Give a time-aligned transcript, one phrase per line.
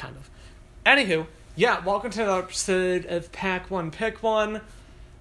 [0.00, 0.30] kind of.
[0.86, 1.26] Anywho,
[1.56, 4.62] yeah, welcome to another episode of Pack One Pick One.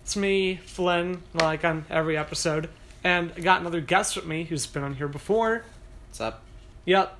[0.04, 2.70] It's me, Flynn, like on every episode,
[3.04, 5.65] and I got another guest with me who's been on here before.
[6.07, 6.44] What's up?
[6.86, 7.13] Yep.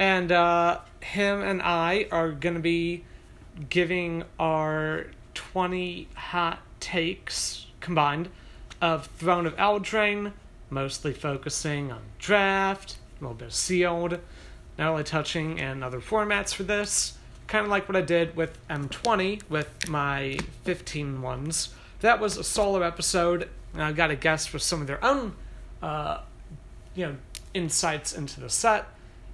[0.00, 3.04] And uh, him and I are going to be
[3.70, 8.30] giving our 20 hot takes combined
[8.82, 10.32] of Throne of Eldraine,
[10.70, 14.18] mostly focusing on draft, a little bit of sealed,
[14.78, 17.16] not only touching and other formats for this.
[17.46, 21.70] Kind of like what I did with M20 with my 15 ones.
[22.00, 25.34] That was a solo episode, and I got a guest with some of their own,
[25.80, 26.20] uh,
[26.94, 27.16] you know,
[27.54, 28.86] insights into the set.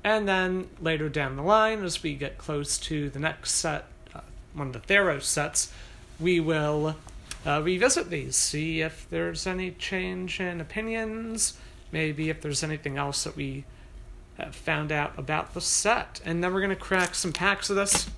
[0.05, 4.21] And then later down the line, as we get close to the next set, uh,
[4.53, 5.73] one of the Theros sets,
[6.21, 6.97] we will
[7.47, 11.59] uh, revisit these, see if there's any change in opinions,
[11.91, 13.65] maybe if there's anything else that we
[14.51, 16.21] found out about the set.
[16.25, 18.09] And then we're going to crack some packs of this.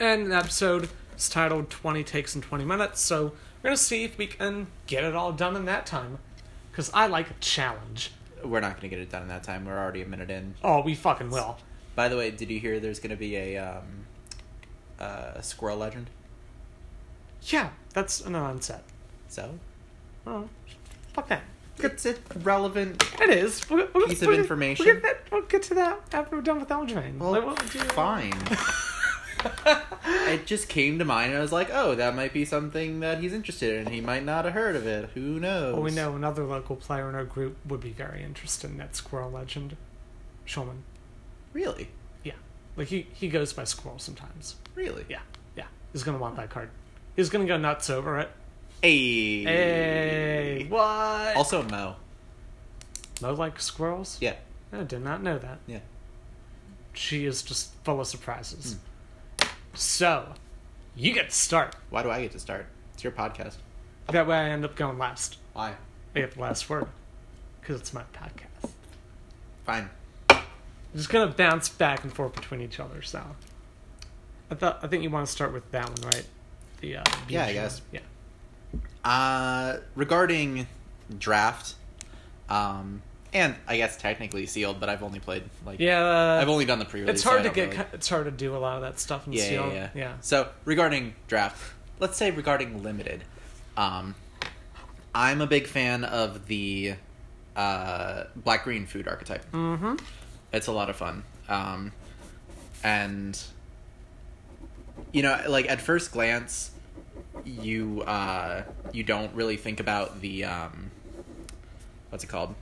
[0.00, 4.04] And the episode is titled 20 Takes in 20 Minutes, so we're going to see
[4.04, 6.18] if we can get it all done in that time.
[6.70, 8.12] Because I like a challenge.
[8.42, 9.66] We're not going to get it done in that time.
[9.66, 10.54] We're already a minute in.
[10.64, 11.58] Oh, we fucking will.
[11.94, 14.06] By the way, did you hear there's going to be a um,
[14.98, 16.08] uh, squirrel legend?
[17.42, 18.84] Yeah, that's an onset.
[19.28, 19.58] So
[20.26, 20.48] Oh,
[21.12, 21.42] fuck that.
[21.78, 23.02] It's a relevant.
[23.20, 23.68] It is.
[23.70, 24.86] We'll, we'll, Piece of we'll- information.
[24.86, 27.18] We'll get, that, we'll get to that after we're done with Eldraine.
[27.18, 28.34] Well, Like, we'll do- fine.
[30.28, 33.20] it just came to mind, and I was like, "Oh, that might be something that
[33.20, 33.92] he's interested in.
[33.92, 35.10] He might not have heard of it.
[35.14, 38.70] Who knows?" Well, we know another local player in our group would be very interested
[38.70, 39.76] in that Squirrel Legend.
[40.46, 40.80] Shulman.
[41.52, 41.88] Really,
[42.24, 42.32] Yeah.
[42.76, 44.56] Like, he, he goes by Squirrel sometimes.
[44.74, 45.04] really.
[45.08, 45.20] Yeah.
[45.56, 45.64] Yeah.
[45.92, 46.70] He's gonna want that card.
[47.16, 48.30] He's gonna go nuts over it.
[48.82, 49.44] Hey.
[49.44, 50.66] Hey.
[50.68, 51.36] What?
[51.36, 51.96] Also, Mo.
[53.20, 54.18] no like squirrels?
[54.20, 54.34] Yeah.
[54.72, 55.58] I did not know that.
[55.66, 55.80] Yeah.
[56.94, 58.76] She is just full of surprises.
[59.40, 59.46] Hmm.
[59.74, 60.32] So,
[60.96, 61.76] you get to start.
[61.90, 62.66] Why do I get to start?
[62.94, 63.56] It's your podcast.
[64.08, 65.38] That way I end up going last.
[65.52, 65.74] Why?
[66.14, 66.86] I get the last word.
[67.60, 68.70] Because it's my podcast.
[69.64, 69.90] Fine.
[70.30, 70.40] I'm
[70.96, 73.22] just gonna bounce back and forth between each other, so.
[74.50, 76.26] I thought I think you want to start with that one, right?
[76.80, 77.82] The uh, Yeah, I guess.
[77.92, 78.00] Yeah.
[79.04, 80.66] Uh, regarding
[81.18, 81.74] draft,
[82.48, 83.02] um,
[83.32, 86.38] and I guess technically sealed, but I've only played like Yeah.
[86.40, 87.14] I've only done the pre-release.
[87.14, 87.70] it's hard I to get.
[87.70, 89.66] really- It's hard to do a lot of that stuff in yeah, Seal.
[89.68, 90.12] yeah, yeah, yeah.
[90.20, 93.24] So regarding draft, let's say regarding limited,
[93.76, 94.14] um,
[95.14, 96.94] I'm a big fan of the
[97.56, 99.50] uh, black green food archetype.
[99.52, 99.96] Mm-hmm.
[100.52, 101.24] It's a lot of fun.
[101.48, 101.92] Um,
[102.84, 103.40] and
[105.12, 106.70] you know, like at first glance,
[107.44, 110.90] you uh, you don't really think about the um,
[112.10, 112.54] what's it called?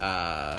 [0.00, 0.58] Uh,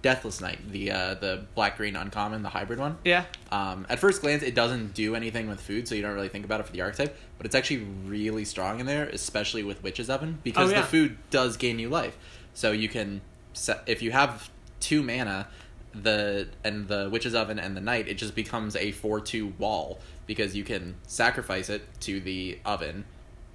[0.00, 2.98] Deathless Knight, the uh, the black green uncommon, the hybrid one.
[3.04, 3.24] Yeah.
[3.50, 6.44] Um, at first glance, it doesn't do anything with food, so you don't really think
[6.44, 7.16] about it for the archetype.
[7.36, 10.80] But it's actually really strong in there, especially with Witch's Oven, because Oh, yeah.
[10.82, 12.16] the food does gain you life.
[12.54, 13.20] So you can,
[13.54, 15.48] set, if you have two mana,
[15.92, 20.54] the and the Witch's Oven and the Knight, it just becomes a four-two wall because
[20.54, 23.04] you can sacrifice it to the oven.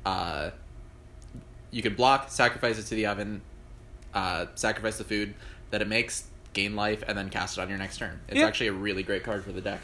[0.05, 0.49] Uh,
[1.71, 3.41] you can block, sacrifice it to the oven,
[4.13, 5.33] uh, sacrifice the food
[5.69, 8.19] that it makes, gain life, and then cast it on your next turn.
[8.27, 8.47] It's Yeah.
[8.47, 9.79] actually a really great card for the deck.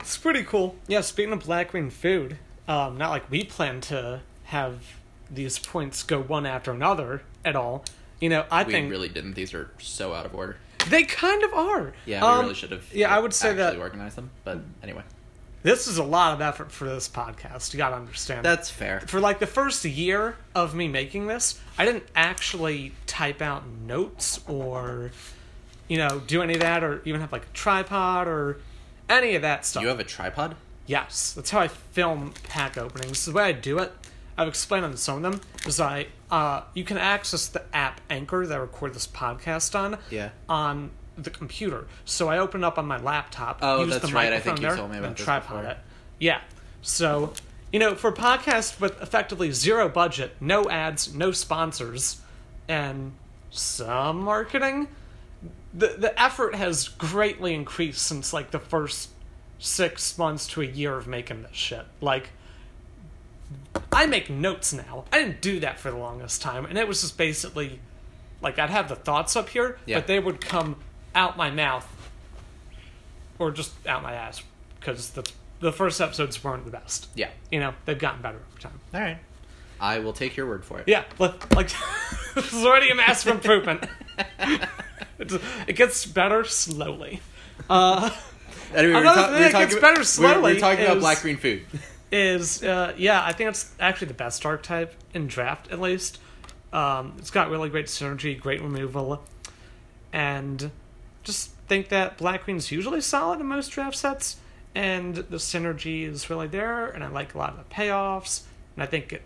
[0.00, 0.74] It's pretty cool.
[0.88, 4.80] Yeah, speaking of Blackwing food, um, not like we plan to have
[5.30, 7.84] these points go one after another at all.
[8.20, 9.34] You know, I think We think really didn't.
[9.34, 10.56] These are so out of order.
[10.88, 11.92] they kind of are.
[12.06, 12.92] Yeah, we Um, really should have.
[12.92, 14.30] Yeah, I would say actually that organize them.
[14.44, 15.02] But anyway,
[15.62, 17.72] this is a lot of effort for this podcast.
[17.72, 18.44] You gotta understand.
[18.44, 19.00] that's fair.
[19.06, 24.40] for like the first year of me making this, I didn't actually type out notes
[24.48, 25.12] or,
[25.88, 28.58] you know, do any of that or even have like a tripod or
[29.08, 29.82] any of that stuff.
[29.82, 30.56] You have a tripod?
[30.86, 33.24] Yes, that's how I film pack openings.
[33.24, 33.92] The way I do it,
[34.36, 38.46] I've explained on some of them, is I uh, you can access the app Anchor
[38.46, 40.30] that I record this podcast on Yeah.
[40.48, 41.86] on the computer.
[42.04, 43.58] So I open up on my laptop.
[43.62, 44.28] Oh, use that's the right.
[44.28, 45.70] I microphone think you there, told me about this tripod before.
[45.72, 45.78] it.
[46.18, 46.40] Yeah.
[46.82, 47.32] So
[47.72, 52.20] you know, for a podcast with effectively zero budget, no ads, no sponsors,
[52.68, 53.12] and
[53.50, 54.88] some marketing,
[55.74, 59.10] the the effort has greatly increased since like the first
[59.58, 61.84] six months to a year of making this shit.
[62.00, 62.30] Like,
[63.92, 65.04] I make notes now.
[65.12, 67.80] I didn't do that for the longest time, and it was just basically
[68.40, 69.98] like I'd have the thoughts up here, Yeah.
[69.98, 70.76] but they would come
[71.14, 71.86] out my mouth
[73.38, 74.42] or just out my ass
[74.80, 75.28] because the
[75.60, 77.08] the first episodes weren't the best.
[77.14, 77.30] Yeah.
[77.50, 78.80] You know, they've gotten better over time.
[78.92, 79.18] All right.
[79.80, 80.88] I will take your word for it.
[80.88, 81.70] Yeah, li- like
[82.34, 83.84] this is already a massive improvement.
[85.18, 87.20] It's- it gets better slowly.
[87.70, 88.10] Uh,
[88.74, 91.20] Anyway, Another ta- thing that gets about- better we're- We're, slowly talking about is- black
[91.22, 91.62] green food.
[92.10, 96.18] is uh, yeah, I think it's actually the best archetype in draft at least.
[96.72, 99.22] Um, it's got really great synergy, great removal,
[100.12, 100.70] and
[101.22, 104.36] just think that black green's usually solid in most draft sets,
[104.74, 108.42] and the synergy is really there, and I like a lot of the payoffs,
[108.74, 109.22] and I think it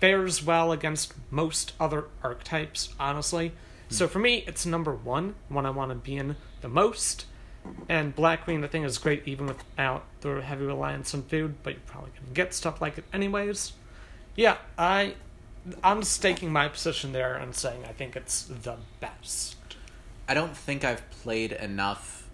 [0.00, 3.48] fares well against most other archetypes, honestly.
[3.88, 3.94] Hmm.
[3.94, 7.26] So for me, it's number one, one I want to be in the most.
[7.88, 11.74] And black Queen, I think, is great even without the heavy reliance on food, but
[11.74, 13.72] you're probably gonna get stuff like it anyways.
[14.36, 15.14] Yeah, I,
[15.82, 19.56] I'm staking my position there and saying I think it's the best.
[20.28, 22.28] I don't think I've played enough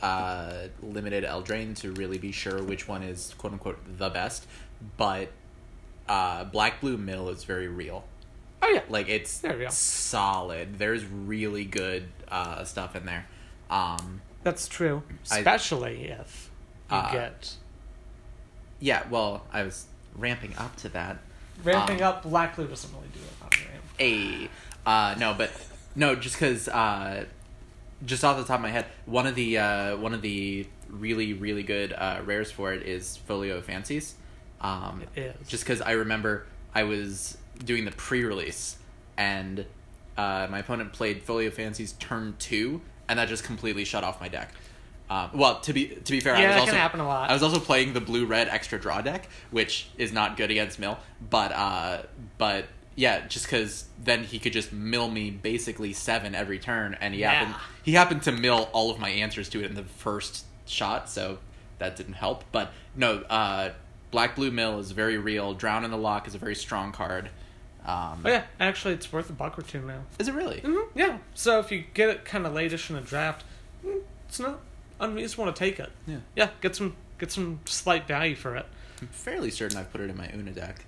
[0.00, 4.46] uh, limited Eldraine to really be sure which one is quote unquote the best,
[4.96, 5.28] but
[6.08, 8.04] uh, Black Blue Mill is very real.
[8.62, 10.78] Oh yeah, Like it's solid.
[10.78, 13.26] There's really good uh, stuff in there.
[13.70, 15.02] Um, that's true.
[15.30, 16.50] I- Especially if
[16.90, 17.54] you Uh, get
[18.80, 21.18] yeah, well, I was ramping up to that.
[21.64, 22.22] ramping um, up.
[22.22, 24.48] Black blue doesn't really do it on ramp.
[24.86, 25.50] A uh, no, but
[25.98, 27.24] no, just because uh,
[28.06, 31.32] just off the top of my head, one of the uh, one of the really
[31.34, 34.14] really good uh, rares for it is Folio Fancies.
[34.60, 35.48] Um, It is.
[35.48, 38.76] just because I remember I was doing the pre-release
[39.16, 39.66] and
[40.16, 44.28] uh, my opponent played Folio Fancies turn two, and that just completely shut off my
[44.28, 44.52] deck.
[45.10, 47.06] Um, well, to be to be fair, I Yeah, was that also can happen a
[47.06, 47.30] lot.
[47.30, 50.78] I was also playing the blue red extra draw deck, which is not good against
[50.78, 50.98] mill.
[51.30, 52.02] But uh,
[52.36, 52.66] but
[52.98, 57.20] yeah, just because then he could just mill me basically seven every turn, and he
[57.20, 57.54] happened
[57.84, 61.38] he happened to mill all of my answers to it in the first shot, so
[61.78, 62.42] that didn't help.
[62.50, 63.70] But no, uh,
[64.10, 65.54] black blue mill is very real.
[65.54, 67.30] Drown in the Loch is a very strong card.
[67.86, 70.00] Um, Oh yeah, actually, it's worth a buck or two now.
[70.18, 70.58] Is it really?
[70.60, 71.18] hmm Yeah.
[71.34, 73.44] So if you get it kind of lateish in a draft,
[73.86, 74.58] mm, it's not
[75.00, 75.92] I mean, you just want to take it.
[76.08, 76.16] Yeah.
[76.34, 78.66] Yeah, get some get some slight value for it.
[79.00, 80.84] I'm fairly certain I've put it in my Oona deck.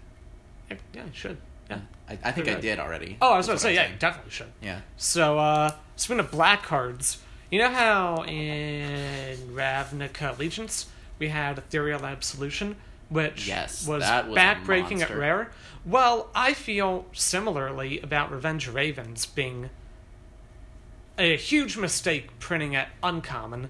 [0.68, 1.36] Yeah, yeah you should.
[1.70, 1.78] Yeah.
[2.08, 3.16] I, I think I did already.
[3.22, 4.52] Oh, I was going to say, yeah, you definitely should.
[4.62, 4.80] Yeah.
[4.96, 7.18] So, uh, speaking of black cards,
[7.50, 10.86] you know how in Ravnica Allegiance
[11.18, 12.76] we had Ethereal Absolution,
[13.08, 15.18] which Yes, was, that was a backbreaking at monster.
[15.18, 15.50] rare?
[15.86, 19.70] Well, I feel similarly about Revenge of Ravens being
[21.18, 23.68] a huge mistake printing at uncommon,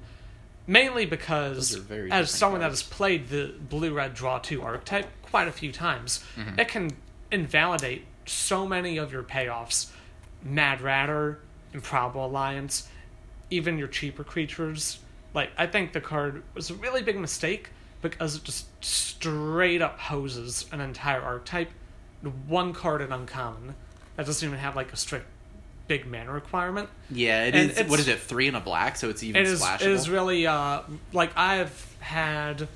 [0.67, 4.38] mainly because Those are very as different someone that has played the blue red draw
[4.38, 6.58] two archetype quite a few times, Mm-hmm.
[6.61, 6.91] it can
[7.32, 9.91] invalidate so many of your payoffs.
[10.43, 11.38] Mad Ratter,
[11.75, 12.88] Improbable Alliance,
[13.50, 14.99] even your cheaper creatures.
[15.35, 17.71] Like I think the card was a really big mistake
[18.03, 21.71] because it just straight up hoses an entire archetype.
[22.47, 23.75] One card in uncommon
[24.17, 25.26] that doesn't even have like a strict
[25.88, 26.88] big mana requirement.
[27.11, 27.91] Yeah, it And is.
[27.91, 28.19] What is it?
[28.21, 29.81] Three and a black, so it's even It is splashable.
[29.83, 32.69] it is really uh like I've had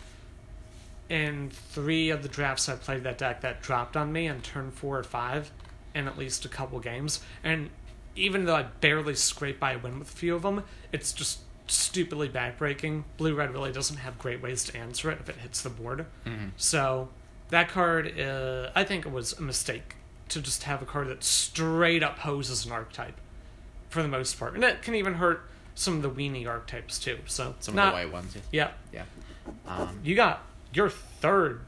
[1.08, 4.70] in three of the drafts I played that deck that dropped on me on turn
[4.70, 5.50] four or five
[5.94, 7.20] in at least a couple games.
[7.42, 7.70] And
[8.16, 11.40] even though I barely scraped by a win with a few of them, it's just
[11.66, 13.04] stupidly backbreaking.
[13.16, 16.06] Blue red really doesn't have great ways to answer it if it hits the board.
[16.26, 16.48] Mm-hmm.
[16.56, 17.08] So
[17.50, 19.96] that card, uh, I think it was a mistake
[20.30, 23.20] to just have a card that straight up hoses an archetype
[23.88, 27.18] for the most part, and it can even hurt some of the weenie archetypes too.
[27.26, 28.36] So Some not, of the white ones.
[28.50, 29.04] Yeah, Yeah.
[29.66, 30.43] Um, you got
[30.74, 31.60] your third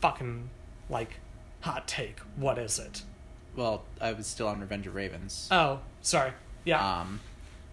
[0.00, 0.48] fucking
[0.88, 1.16] like
[1.60, 2.18] hot take.
[2.36, 3.02] What is it?
[3.54, 5.46] well, I was still on Revenge of Ravens.
[5.50, 6.32] Oh, sorry.
[6.64, 7.20] Yeah, Um,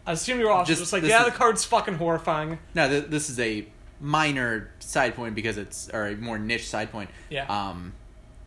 [0.05, 2.59] I assume you were also just- just, like, yeah, is- the card's fucking horrifying.
[2.73, 3.65] no, th- this is a
[4.01, 7.09] minor side point because it's or a more niche side point.
[7.29, 7.45] Yeah.
[7.47, 7.93] Um,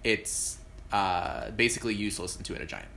[0.05, 0.59] it's
[0.93, 2.89] uh basically useless into it a giant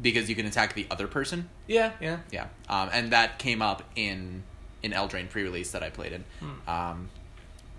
[0.00, 1.48] because you can attack the other person.
[1.66, 2.18] Yeah, yeah.
[2.30, 2.46] Yeah.
[2.68, 4.44] Um, and that came up in
[4.84, 6.24] in Eldraine pre-release that I played in.
[6.40, 6.68] Hmm.
[6.70, 7.10] Um,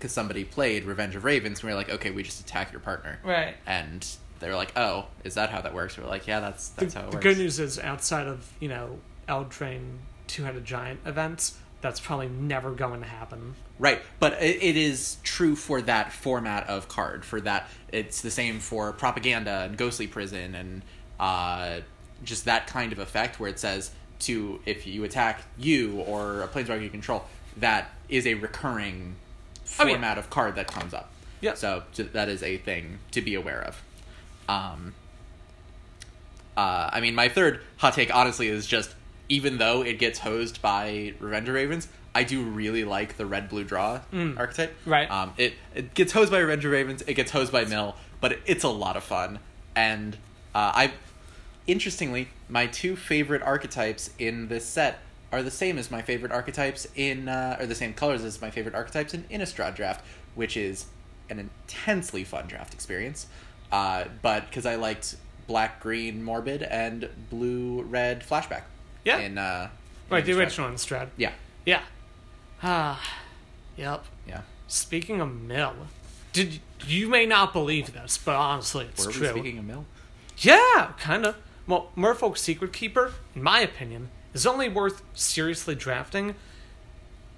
[0.04, 2.80] because somebody played Revenge of Ravens, and we were like, okay, we just attack your
[2.82, 3.18] partner.
[3.24, 3.56] Right.
[3.64, 4.06] And
[4.38, 5.96] they were like, oh, is that how that works?
[5.96, 7.24] We were like, yeah, that's The, that's how it the works.
[7.24, 9.96] The good news is, outside of you know Eldraine
[10.26, 13.54] two-headed giant events, that's probably never going to happen.
[13.78, 17.24] Right, but it, it is true for that format of card.
[17.24, 20.82] For that, it's the same for propaganda and ghostly prison and
[21.18, 21.80] uh,
[22.22, 26.48] just that kind of effect where it says to if you attack you or a
[26.48, 27.24] planeswalker you control,
[27.56, 29.16] that is a recurring
[29.78, 29.92] Oh, yeah.
[29.92, 31.10] format of card that comes up.
[31.40, 31.54] Yeah.
[31.54, 33.82] So j- that is a thing to be aware of.
[34.48, 34.94] Um,
[36.56, 38.94] uh, I mean, my third hot take, honestly, is just
[39.28, 43.64] even though it gets hosed by Revenge Ravens, I do really like the red blue
[43.64, 44.00] draw
[44.38, 44.74] archetype.
[44.86, 45.10] Right.
[45.10, 47.02] Um, it it gets hosed by Revenge Ravens.
[47.06, 49.40] It gets hosed by Mill, but it, it's a lot of fun.
[49.74, 50.14] And
[50.54, 50.92] uh, I,
[51.66, 55.00] interestingly, my two favorite archetypes in this set
[55.34, 58.50] are the same as my favorite archetypes in, uh, or the same colors as my
[58.50, 60.86] favorite archetypes in Innistrad draft, which is
[61.28, 63.26] an intensely fun draft experience.
[63.72, 68.62] Uh, but because I liked black, green, morbid, and blue, red flashback.
[69.04, 69.18] Yeah.
[69.18, 69.68] In, uh,
[70.10, 70.36] Right, the Innistrad.
[70.38, 71.08] original Innistrad.
[71.16, 71.32] Yeah.
[71.66, 71.82] Yeah.
[72.62, 73.02] Ah,
[73.76, 74.04] yep.
[74.28, 74.42] Yeah.
[74.68, 75.74] Speaking of Mill,
[76.32, 79.28] did you may not believe this, but honestly, it's Were we true.
[79.30, 79.84] speaking of Mill?
[80.38, 81.36] Yeah, kind of.
[81.66, 86.34] Well, Merfolk Secret Keeper, in my opinion, is only worth seriously drafting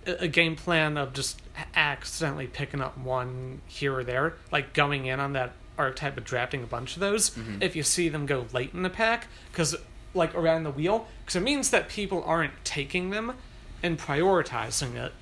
[0.07, 1.41] a, game plan of just
[1.75, 6.62] accidentally picking up one here or there, like going in on that archetype of drafting
[6.62, 7.37] a bunch of those.
[7.61, 9.76] If you see them go late in the pack, because
[10.15, 13.35] like around the wheel, because it means that people aren't taking them
[13.83, 15.12] and prioritizing it.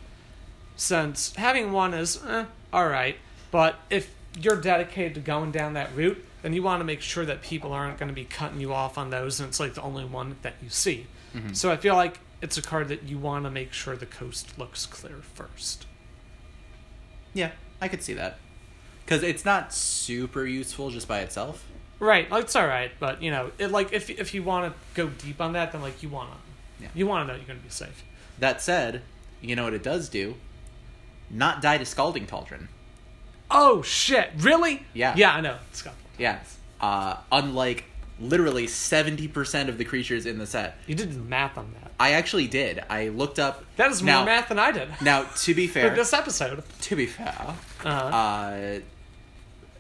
[0.76, 3.16] Since having one is eh, all right,
[3.50, 7.25] but if you're dedicated to going down that route, then you want to make sure
[7.25, 9.83] that people aren't going to be cutting you off on those, and it's like the
[9.83, 11.07] only one that you see.
[11.53, 14.59] So I feel like it's a card that you want to make sure the coast
[14.59, 15.87] looks clear first.
[17.33, 17.50] Yeah,
[17.81, 18.38] I could see that.
[19.05, 21.64] Because it's not super useful just by itself.
[21.99, 24.79] Right, like, it's all right, but you know, it like if if you want to
[24.95, 26.37] go deep on that, then like you want to,
[26.85, 26.88] Yeah.
[26.95, 28.05] you want to know you're going to be safe.
[28.38, 29.03] That said,
[29.41, 30.35] you know what it does do?
[31.31, 32.69] Not die to Scalding Cauldron.
[33.50, 34.31] Oh shit!
[34.38, 34.85] Really?
[34.93, 35.14] Yeah.
[35.17, 35.57] Yeah, I know.
[35.85, 35.95] Got.
[36.19, 36.41] Yeah.
[36.81, 37.85] Uh, unlike
[38.21, 40.76] literally 70% of the creatures in the set.
[40.87, 41.92] You did math on that.
[41.99, 42.83] I actually did.
[42.88, 43.64] I looked up.
[43.76, 46.62] That is more math than I did Now, to be for fair, this episode.
[46.83, 47.54] to be fair,
[47.85, 48.78] Uh, uh,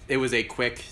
[0.08, 0.84] it was a quick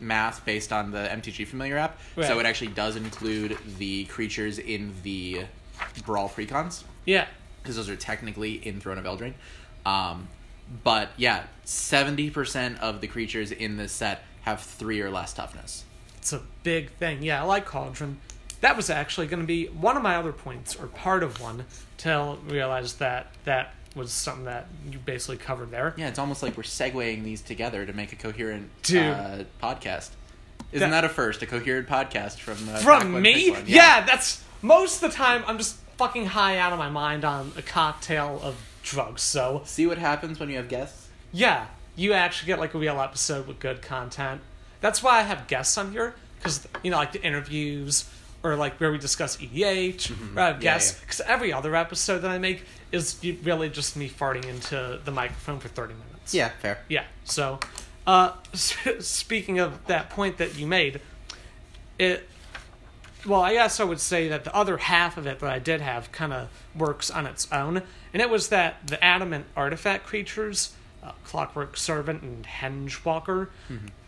[0.00, 2.26] math based on the MTG Familiar app, Right.
[2.26, 5.42] so it actually does include the creatures in the
[6.04, 7.26] Brawl precons yeah.
[7.62, 9.34] because those are technically in Throne of Eldraine.
[9.86, 10.28] Um,
[10.82, 15.84] but yeah, seventy percent of the creatures in this set have three or less toughness.
[16.24, 17.22] It's a big thing.
[17.22, 18.18] Yeah, I like Cauldron.
[18.62, 21.66] That was actually going to be one of my other points, or part of one,
[21.98, 25.92] till realized that that was something that you basically covered there.
[25.98, 28.70] Yeah, it's almost like we're segueing these together to make a coherent.
[28.88, 30.12] Uh, podcast.
[30.72, 31.42] Isn't That- that, a first?
[31.42, 33.50] A coherent podcast from uh, From me?
[33.50, 33.64] One.
[33.66, 34.00] Yeah.
[34.06, 37.60] that's most of the time I'm just fucking high out of my mind on a
[37.60, 39.20] cocktail of drugs.
[39.20, 41.08] So See what happens when you have guests.
[41.32, 41.66] yeah,
[41.96, 44.40] you actually get like a real episode with good content.
[44.84, 48.04] That's why I have guests on here because you know like the interviews
[48.42, 50.08] or like where we discuss EDH.
[50.34, 51.00] Where I have Yeah, guests yeah.
[51.00, 55.58] because every other episode that I make is really just me farting into the microphone
[55.58, 56.34] for thirty minutes.
[56.34, 56.80] Yeah, fair.
[56.90, 57.04] Yeah.
[57.24, 57.60] So,
[58.06, 61.00] uh, speaking of that point that you made,
[61.98, 62.28] it.
[63.26, 65.80] Well, I guess I would say that the other half of it that I did
[65.80, 67.80] have kind of works on its own,
[68.12, 73.48] and it was that the adamant artifact creatures, uh, Clockwork Servant and Hengewalker,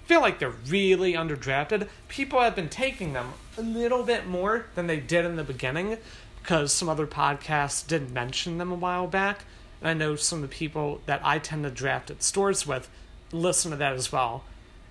[0.07, 1.89] feel like they're really underdrafted.
[2.09, 5.99] People have been taking them a little bit more than they did in the beginning,
[6.41, 9.45] because some other podcasts did mention them a while back.
[9.81, 12.89] And I know some of the people that I tend to draft at stores with
[13.33, 14.45] listen to that as well.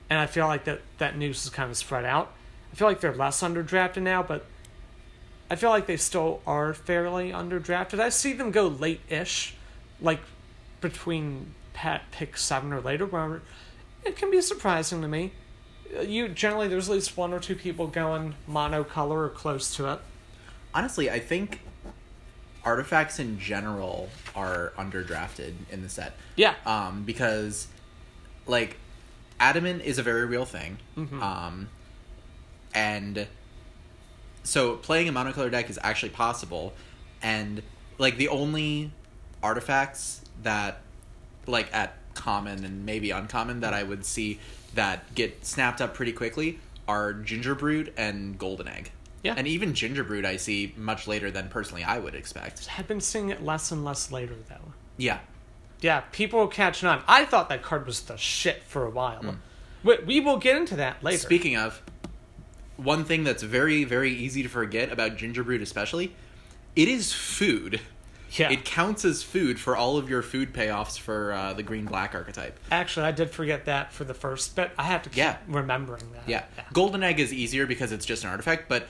[0.10, 2.34] And I feel like that, that news is kind of spread out.
[2.72, 4.46] I feel like they're less underdrafted now, but
[5.50, 8.00] I feel like they still are fairly underdrafted.
[8.00, 9.56] I see them go late ish,
[10.02, 10.20] like
[10.82, 13.42] between pat pick seven or later, where
[14.06, 15.32] it can be surprising to me.
[15.98, 19.92] Uh, You generally there's at least one or two people going monocolor or close to
[19.92, 20.00] it.
[20.74, 21.62] Honestly, I think
[22.64, 26.14] artifacts in general are underdrafted in the set.
[26.36, 27.68] Yeah, um, because
[28.48, 28.78] like
[29.40, 30.78] adamant is a very real thing
[31.22, 31.68] um,
[32.74, 33.28] and
[34.44, 36.74] so playing a monocolor deck is actually possible
[37.22, 37.62] and
[37.98, 38.92] like the only
[39.44, 40.82] artifacts that
[41.48, 44.40] like at common and maybe uncommon that i would see
[44.74, 48.92] that get snapped up pretty quickly are ginger gingerbrute and golden egg
[49.24, 49.36] Yeah.
[49.38, 53.00] and even ginger gingerbrute i see much later than personally i would expect I've been
[53.02, 54.74] seeing it less and less later though.
[54.98, 55.20] yeah
[55.82, 57.04] Yeah, people catching on.
[57.08, 59.22] I thought that card was the shit for a while.
[59.22, 59.30] Hmm.
[59.84, 61.20] We, we will get into that later.
[61.20, 61.82] Speaking of,
[62.78, 66.16] one thing that's very, very easy to forget about ginger gingerbread, especially,
[66.76, 67.82] it is food.
[68.32, 71.86] Yeah, It counts as food for all of your food payoffs for uh, the green
[71.86, 72.58] black archetype.
[72.72, 75.38] actually, I did forget that for the first but I have to keep Yeah.
[75.48, 76.28] remembering that.
[76.28, 76.44] Yeah.
[76.74, 78.88] Golden egg is easier because it's just an artifact, but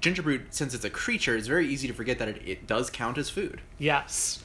[0.00, 3.18] gingerbread, since it's a creature, it's very easy to forget that it, it does count
[3.18, 3.60] as food.
[3.78, 4.42] Yes.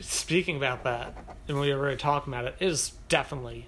[0.00, 1.14] Speaking about that,
[1.48, 3.66] and we were already talking about it, it is definitely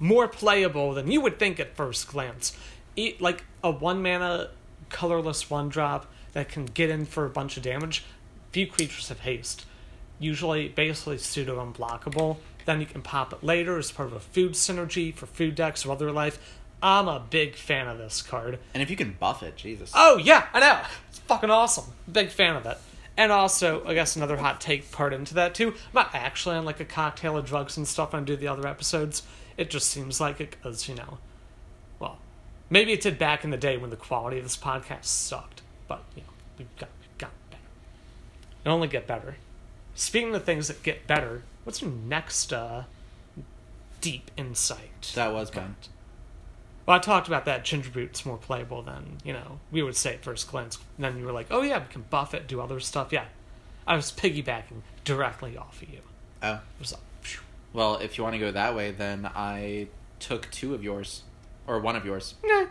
[0.00, 2.56] more playable than you would think at first glance.
[2.96, 4.50] E- like a one mana
[4.90, 8.04] colorless one drop that can get in for a bunch of damage.
[8.54, 9.66] Few creatures have haste.
[10.20, 12.36] Usually, basically pseudo unblockable.
[12.66, 15.84] Then you can pop it later as part of a food synergy for food decks
[15.84, 16.38] or other life.
[16.80, 18.60] I'm a big fan of this card.
[18.72, 19.90] And if you can buff it, Jesus.
[19.92, 20.80] Oh yeah, I know.
[21.08, 21.86] It's fucking awesome.
[22.12, 22.78] Big fan of it.
[23.16, 25.70] And also, I guess another hot take part into that too.
[25.70, 28.46] I'm not actually on like a cocktail of drugs and stuff when I do the
[28.46, 29.24] other episodes.
[29.56, 31.18] It just seems like it because, you know,
[31.98, 32.18] well,
[32.70, 35.62] maybe it did back in the day when the quality of this podcast sucked.
[35.88, 36.93] But, you know, we've got, we've got better.
[38.64, 39.36] It only get better.
[39.94, 42.84] Speaking of things that get better, what's your next uh,
[44.00, 45.12] deep insight?
[45.14, 45.76] That was mine.
[46.86, 50.22] Well, I talked about that Gingerbrute's more playable than, you know, we would say at
[50.22, 50.78] first glance.
[50.96, 53.12] And then you were like, oh yeah, we can buff it, do other stuff.
[53.12, 53.24] Yeah.
[53.86, 56.00] I was piggybacking directly off of you.
[56.42, 56.54] Oh.
[56.54, 57.00] It was like.
[57.72, 59.88] Well, if you want to go that way, then I
[60.20, 61.24] took two of yours,
[61.66, 62.34] or one of yours.
[62.44, 62.66] nah.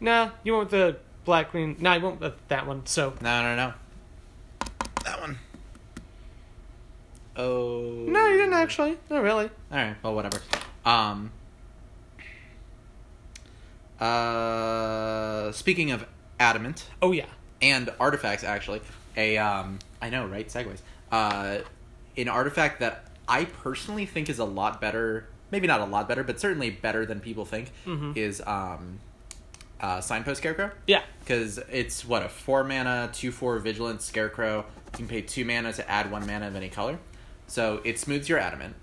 [0.00, 1.76] Nah, you went with the black green.
[1.80, 2.86] Nah, you went with that one.
[2.86, 3.74] So, No, no, no.
[5.08, 5.38] That one.
[7.34, 8.04] Oh.
[8.06, 8.98] no, you didn't actually.
[9.08, 9.44] Not really.
[9.72, 9.96] All right.
[10.02, 10.40] Well, whatever.
[10.84, 11.30] Um.
[13.98, 16.06] Uh, speaking of
[16.38, 17.26] adamant Oh yeah.
[17.62, 18.80] and artifacts, actually,
[19.16, 20.46] a um, I know, right?
[20.46, 20.80] Segways.
[21.10, 21.58] Uh,
[22.16, 25.26] an artifact that I personally think is a lot better.
[25.50, 27.72] Maybe not a lot better, but certainly better than people think.
[27.86, 28.16] Mhm.
[28.16, 29.00] Is um,
[29.80, 31.02] uh, signpost scarecrow Yeah.
[31.20, 34.64] because it's what a four mana, two four vigilance scarecrow.
[34.92, 36.98] You can pay two mana to add one mana of any color,
[37.46, 38.74] so it smooths your adamant.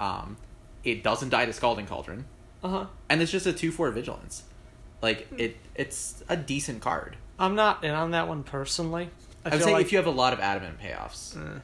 [0.00, 0.36] Um,
[0.84, 2.24] it doesn't die to scalding cauldron,
[2.62, 2.86] Uh huh.
[3.08, 4.42] and it's just a two four vigilance.
[5.00, 7.16] Like it, it's a decent card.
[7.38, 9.10] I'm not in on that one personally.
[9.44, 11.58] I I'm feel saying like if you have a lot of adamant payoffs, eh,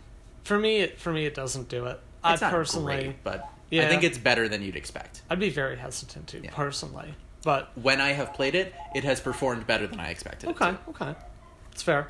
[0.44, 2.00] for me, it, for me, it doesn't do it.
[2.24, 5.22] it's I personally, great, but I think it's better than you'd expect.
[5.30, 6.50] I'd be very hesitant to Yeah.
[6.52, 7.14] personally.
[7.44, 10.50] But When I have played it, it has performed better than I expected.
[10.50, 11.14] Okay, okay.
[11.72, 12.08] It's fair.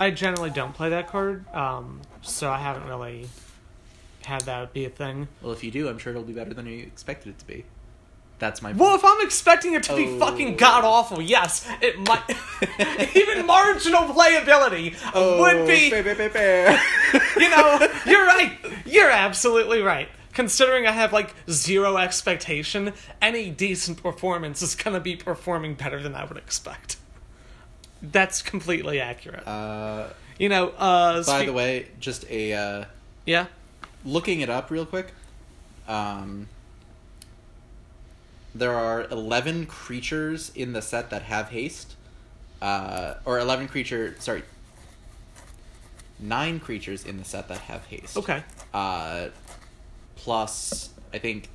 [0.00, 3.28] I generally don't play that card, um, so I haven't really
[4.24, 5.28] had that be a thing.
[5.42, 7.64] Well, if you do, I'm sure it'll be better than you expected it to be.
[8.38, 8.72] That's my.
[8.72, 10.18] Well, if I'm expecting it to be Oh.
[10.18, 12.22] fucking god awful, yes, it might.
[13.14, 15.88] even marginal playability Oh, would be.
[17.42, 18.52] You know, you're right.
[18.86, 20.08] You're absolutely right.
[20.40, 26.14] Considering I have like zero expectation, any decent performance is gonna be performing better than
[26.14, 26.96] I would expect.
[28.00, 29.46] That's completely accurate.
[29.46, 30.06] Uh,
[30.38, 32.84] You know, uh, by spe- the way, just a uh,
[33.26, 33.48] yeah.
[34.02, 35.12] looking it up real quick.
[35.86, 36.48] Um,
[38.54, 41.96] there are eleven creatures in the set that have haste,
[42.62, 44.16] uh, or eleven creature.
[44.18, 44.44] Sorry,
[46.18, 48.16] nine creatures in the set that have haste.
[48.16, 48.42] Okay.
[48.72, 49.26] Uh,
[50.24, 51.48] plus, I think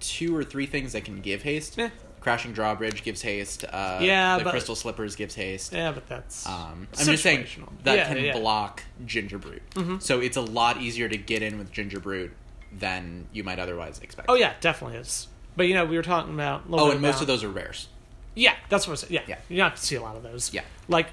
[0.00, 1.76] two or three things that can give haste.
[1.76, 1.90] Yeah.
[2.20, 3.64] Crashing Drawbridge gives haste.
[3.64, 5.72] Uh, Yeah, the but- Crystal Slippers gives haste.
[5.72, 7.46] Yeah, but that's Um, I'm just saying
[7.84, 8.32] that Yeah, can yeah.
[8.38, 9.62] block Ginger Brute.
[10.02, 12.32] So it's a lot easier to get in with Ginger Brute
[12.72, 14.28] than you might otherwise expect.
[14.28, 15.28] Oh yeah, definitely is.
[15.56, 16.62] But you know, we were talking about.
[16.70, 17.88] Oh, and most of those are rares.
[18.34, 19.10] Yeah, that's what I said.
[19.10, 19.38] Yeah, Yeah.
[19.48, 20.52] You're not gonna see a lot of those.
[20.52, 20.62] Yeah.
[20.88, 21.08] Like,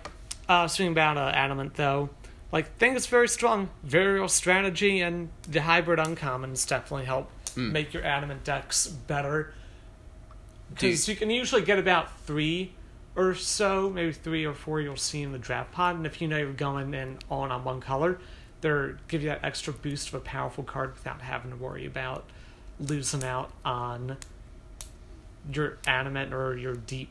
[0.50, 2.10] uh, speaking about uh, adamant though,
[2.54, 7.30] like I think it's very strong, very real strategy, and the hybrid uncommons definitely help
[7.56, 7.72] Hmm.
[7.74, 9.54] make your adamant decks better.
[10.70, 12.74] You- Because you can usually get about three
[13.16, 16.28] or so, maybe three or four you'll see in the draft pod, and if you
[16.28, 18.20] know you're going in all in on one color,
[18.62, 22.24] they're give you that extra boost of a powerful card without having to worry about
[22.80, 24.18] losing out on
[25.52, 27.10] your adamant or your deep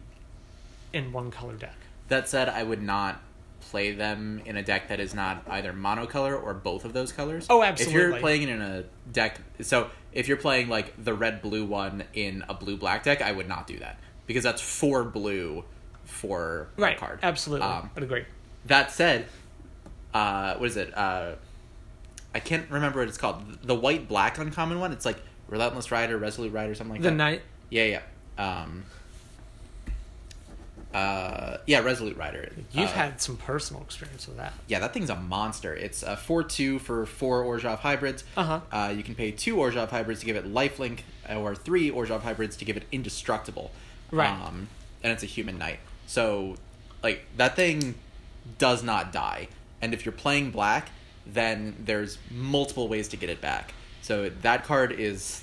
[0.93, 1.77] in one color deck.
[2.09, 3.21] That said, I would not
[3.71, 7.47] play them in a deck that is not either monocolor or both of those colors.
[7.49, 7.95] Oh, absolutely.
[8.03, 11.65] If you're playing it in a deck, so if you're playing like the red blue
[11.65, 15.65] one in a blue black deck, I would not do that because that's four blue
[16.05, 16.97] for Right.
[16.97, 17.21] a card.
[17.23, 17.67] Absolutely.
[17.67, 18.25] Um, I'd agree.
[18.67, 19.27] That said,
[20.15, 20.97] uh, what is it?
[20.97, 21.33] Uh,
[22.35, 23.43] I can't remember what it's called.
[23.63, 24.93] The white black uncommon one.
[24.93, 27.15] It's like Relentless Rider, Resolute Rider, something like The that.
[27.15, 27.43] The Night.
[27.71, 28.01] Yeah,
[28.39, 28.63] yeah.
[28.63, 28.85] Um,
[30.95, 32.51] uh, yeah, Resolute Rider.
[32.73, 34.53] You've Uh, had some personal experience with that.
[34.67, 35.75] yeah, that thing's a monster.
[35.75, 38.25] It's a four two for four Orzhov hybrids.
[38.37, 38.61] Uh-huh.
[38.71, 41.01] Uh, you can pay two Orzhov hybrids to give it lifelink,
[41.35, 43.71] or three Orzhov hybrids to give it indestructible.
[44.11, 44.29] Right.
[44.31, 44.69] Um,
[45.03, 45.79] and it's a human knight.
[46.07, 46.57] So,
[47.03, 47.95] like that thing
[48.59, 49.49] does not die.
[49.81, 50.91] And if you're playing black,
[51.27, 53.73] then there's multiple ways to get it back.
[54.03, 55.43] So that card is.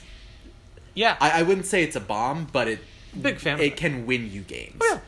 [0.94, 1.16] Yeah.
[1.20, 2.80] I, I wouldn't say it's a bomb, but it
[3.20, 3.76] Big fan it.
[3.78, 4.78] can win you games.
[4.82, 5.00] Oh, yeah.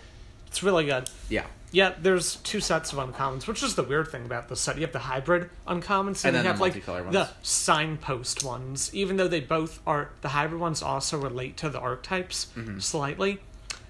[0.51, 1.09] It's really good.
[1.29, 1.45] Yeah.
[1.73, 4.75] Yeah, there's two sets of uncommons, which is the weird thing about this set.
[4.75, 7.13] You have the hybrid uncommons, And and, then you have the like ones.
[7.13, 7.29] the
[7.75, 8.89] signpost ones.
[8.93, 12.79] Even though they both are, the hybrid ones also relate to the archetypes Mm-hmm.
[12.79, 13.39] slightly.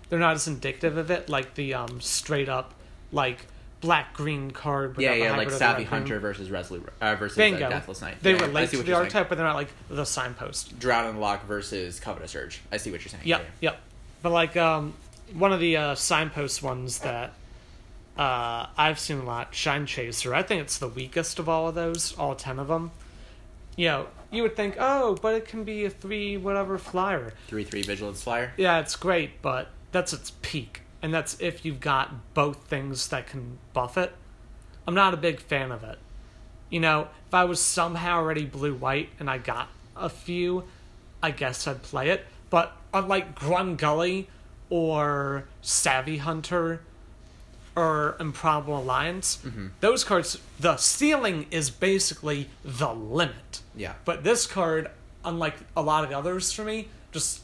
[0.10, 2.76] They're not as indicative of it, like the um, straight up,
[3.12, 3.47] like
[3.80, 4.97] black green card.
[5.00, 5.88] Yeah, yeah, like the Savvy green.
[5.88, 7.65] Hunter versus Resolute uh, versus Bingo.
[7.65, 8.21] uh, Deathless Knight.
[8.21, 8.93] They Yeah, relate to the you're saying.
[8.97, 10.78] archetype, but they're not like the signpost.
[10.78, 12.62] Drown and Lock versus Covetous Urge.
[12.71, 13.24] I see what you're saying.
[13.26, 13.69] Yep, Yeah.
[13.71, 13.80] yep.
[14.21, 14.93] But like um,
[15.34, 17.34] one of the uh, signpost ones that
[18.17, 19.56] Uh, I've seen a lot.
[19.56, 20.36] Shine Chaser.
[20.36, 22.91] I think it's the weakest of all of those, all ten of them.
[23.78, 27.34] You know, you would think, oh, but it can be a three whatever flyer.
[27.48, 28.52] Three three vigilance flyer.
[28.58, 33.28] Yeah, it's great, but that's its peak, and that's if you've got both things that
[33.28, 34.12] can buff it.
[34.86, 35.98] I'm not a big fan of it.
[36.70, 40.65] You know, if I was somehow already blue white and I got a few,
[41.24, 42.26] I guess I'd play it.
[42.50, 44.28] But unlike Grumgully
[44.71, 46.81] or Savvy Hunter
[47.75, 49.67] or Improbable Alliance, mm-hmm.
[49.81, 53.62] those cards, the ceiling is basically the limit.
[53.75, 53.93] Yeah.
[54.05, 54.89] But this card,
[55.23, 57.41] unlike a lot of the others for me, just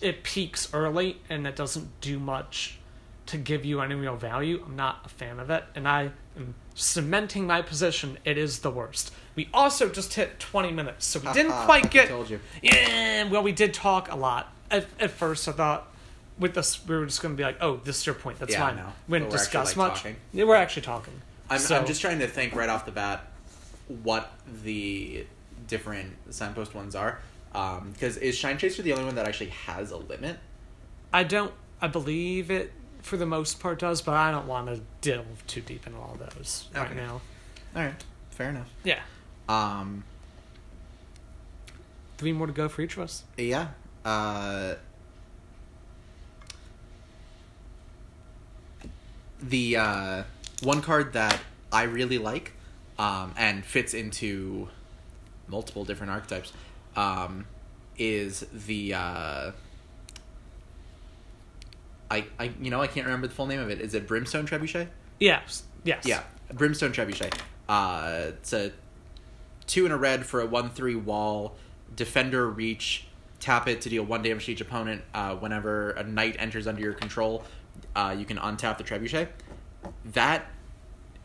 [0.00, 2.78] it peaks early and it doesn't do much
[3.26, 4.62] to give you any real value.
[4.66, 8.18] I'm not a fan of it, and I am cementing my position.
[8.24, 9.12] It is the worst.
[9.34, 12.08] We also just hit 20 minutes, so we didn't quite I get.
[12.08, 12.40] told you.
[12.62, 14.52] Yeah, well, we did talk a lot.
[14.70, 15.92] At, at first, I thought
[16.38, 18.38] with this, we were just going to be like, "Oh, this is your point.
[18.38, 18.92] That's Yeah, I fine." know.
[19.08, 19.96] We didn't But we're actually, discuss like, much.
[19.98, 20.16] talking.
[20.32, 21.22] Yeah, we're actually talking.
[21.48, 23.26] I'm, So- I'm just trying to think right off the bat
[23.88, 24.32] what
[24.64, 25.26] the
[25.68, 27.20] different signpost ones are.
[27.92, 30.38] Because is Shine Chaser the only one that actually has a limit?
[31.12, 31.52] I don't.
[31.80, 35.60] I believe it for the most part does, but I don't want to delve too
[35.62, 36.94] deep into all those right Okay.
[36.96, 37.20] now.
[37.74, 38.68] All right, fair enough.
[38.84, 39.00] Yeah,
[39.48, 40.04] Um,
[42.18, 43.24] three more to go for each of us.
[43.36, 43.68] yeah.
[44.04, 44.74] Uh,
[49.40, 50.22] the uh,
[50.62, 51.38] one card that
[51.72, 52.52] I really like
[52.98, 54.68] um, and fits into
[55.48, 56.52] multiple different archetypes
[56.96, 57.46] um,
[57.98, 59.52] is the uh,
[62.10, 63.80] I, I you know I can't remember the full name of it.
[63.80, 64.88] Is it Brimstone Trebuchet?
[65.18, 65.64] Yes.
[65.84, 66.06] Yes.
[66.06, 66.22] Yeah,
[66.52, 67.38] Brimstone Trebuchet.
[67.68, 68.72] Uh, it's a
[69.66, 71.56] two and a red for a one three wall.
[71.94, 73.06] Defender reach.
[73.38, 75.02] Tap it to deal one damage to each opponent.
[75.12, 77.44] Uh, whenever a knight enters under your control,
[77.94, 79.28] uh, you can untap the Trebuchet.
[80.04, 80.46] That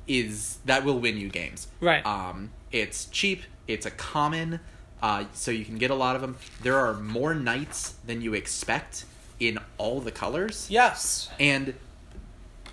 [0.07, 1.67] is that will win you games.
[1.79, 2.05] Right.
[2.05, 3.43] Um, it's cheap.
[3.67, 4.59] It's a common,
[5.01, 6.37] uh, so you can get a lot of them.
[6.61, 9.05] There are more knights than you expect
[9.39, 11.27] in all the colors Yes.
[11.39, 11.73] and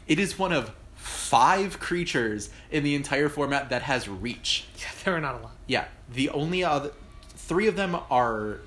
[0.07, 4.67] it is one of five creatures in the entire format that has reach.
[4.79, 5.53] Yeah, there are not a lot.
[5.67, 6.93] Yeah, the only other
[7.31, 8.59] three of them are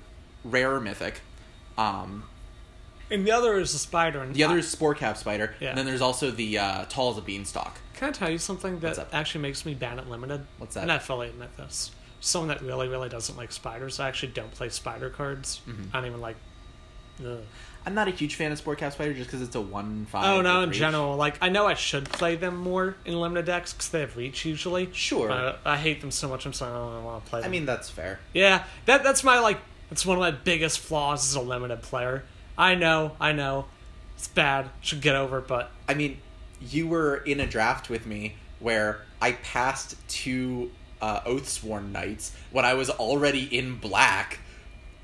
[0.44, 1.20] rare or mythic.
[1.78, 2.24] Um,
[3.12, 4.22] And the other is a spider.
[4.22, 5.70] And the other is Spore Cap Spider, Yeah.
[5.70, 7.78] and then there's also the uh, Tall as a Beanstalk.
[7.94, 9.10] Can I tell you something that up?
[9.14, 10.44] actually makes me bad at limited?
[10.58, 10.82] What's that?
[10.82, 11.92] And I fully admit this.
[12.20, 14.00] Someone that really, really doesn't like spiders.
[14.00, 15.60] I actually don't play spider cards.
[15.68, 15.82] Mm-hmm.
[15.92, 16.36] I don't even like.
[17.24, 17.38] Ugh.
[17.84, 20.24] I'm not a huge fan of Spore Cap Spider just because it's a one five.
[20.24, 20.54] Oh no!
[20.54, 20.78] with In reach.
[20.78, 24.16] general, like I know I should play them more in limited decks because they have
[24.16, 24.88] reach usually.
[24.92, 25.26] Sure.
[25.28, 26.46] But I hate them so much.
[26.46, 28.20] I'm saying I don't want to play I mean that's fair.
[28.32, 29.58] yeah, that that's my like.
[29.90, 32.22] That's one of my biggest flaws as a limited player.
[32.58, 33.66] I know, I know,
[34.16, 34.68] it's bad.
[34.80, 36.18] Should get over, it, but I mean,
[36.60, 42.64] you were in a draft with me where I passed two uh, Oathsworn Knights when
[42.64, 44.38] I was already in black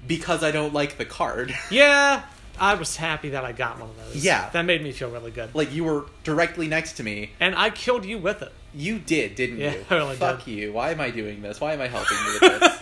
[0.06, 1.52] because I don't like the card.
[1.70, 2.22] yeah,
[2.60, 4.24] I was happy that I got one of those.
[4.24, 4.48] Yeah.
[4.50, 5.54] that made me feel really good.
[5.54, 7.30] like you were directly next to me.
[7.40, 8.52] And I killed you with it.
[8.74, 9.84] You did, didn't Yeah, you?
[9.90, 10.52] I really Fuck did.
[10.52, 10.72] you.
[10.74, 11.60] Why am I doing this?
[11.60, 12.80] Why am I helping you with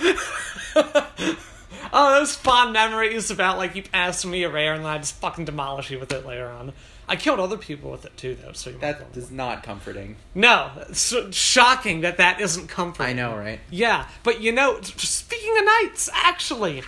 [0.75, 1.37] this?
[1.99, 5.15] Oh, those fond memories about like you passed me a rare and then I just
[5.15, 6.75] fucking demolish you with it later on.
[7.09, 8.53] I killed other people with it too, though.
[8.53, 10.17] So that kill not comforting.
[10.35, 13.07] no, it's shocking that that isn't comforting.
[13.07, 13.61] I know, right?
[13.71, 16.83] Yeah, but you know, speaking of knights, actually,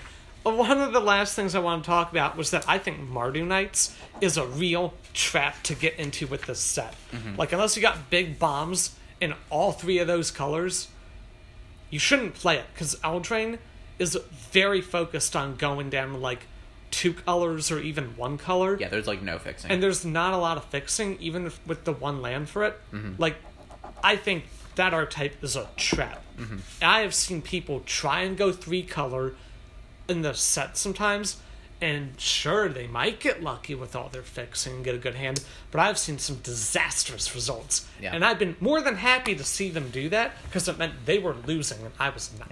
[0.45, 3.01] uh, one of the last things I want to talk about was that I think
[3.01, 6.95] Mardu Knights is a real trap to get into with this set.
[7.13, 7.37] Mm-hmm.
[7.37, 10.89] Like, unless you got big bombs in all three of those colors,
[11.89, 13.59] you shouldn't play it because Eldraine
[13.99, 16.47] is very focused on going down like
[16.91, 18.77] two colors or even one color.
[18.79, 19.71] Yeah, there's like no fixing.
[19.71, 22.79] And there's not a lot of fixing, even if, with the one land for it.
[22.93, 23.21] Mm-hmm.
[23.21, 23.37] Like,
[24.03, 24.45] I think
[24.77, 26.23] that archetype is a trap.
[26.39, 26.59] Mm-hmm.
[26.83, 29.35] I have seen people try and go three color
[30.09, 31.41] in the set sometimes,
[31.81, 35.45] and sure, they might get lucky with all their fixing and get a good hand,
[35.71, 37.87] but I've seen some disastrous results.
[38.01, 38.15] Yeah.
[38.15, 41.19] And I've been more than happy to see them do that because it meant they
[41.19, 42.51] were losing and I was not.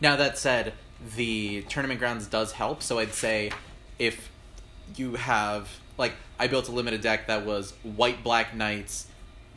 [0.00, 0.72] Now that said,
[1.16, 2.82] the tournament grounds does help.
[2.82, 3.52] So I'd say
[3.98, 4.30] if
[4.96, 9.06] you have like I built a limited deck that was white black knights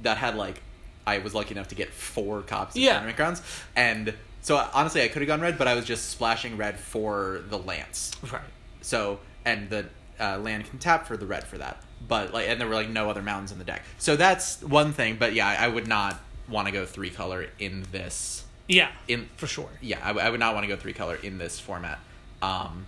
[0.01, 0.61] that had like
[1.07, 2.93] I was lucky enough to get four copies of Yeah.
[2.93, 3.41] tournament grounds
[3.75, 7.41] and so honestly I could have gone red but I was just splashing red for
[7.49, 8.41] the lance Right.
[8.81, 9.85] so and the
[10.19, 12.89] uh, land can tap for the red for that but like and there were like
[12.89, 15.87] no other mountains in the deck so that's one thing but yeah I, I would
[15.87, 19.69] not want to go three color in this Yeah, in for sure.
[19.81, 21.99] yeah, I, w- I would not want to go three color in this format.
[22.41, 22.85] Um,